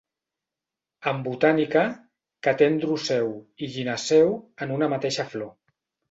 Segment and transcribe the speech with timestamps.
[1.09, 1.83] En botànica,
[2.47, 3.29] que té androceu
[3.67, 4.33] i gineceu
[4.67, 5.53] en una mateixa flor.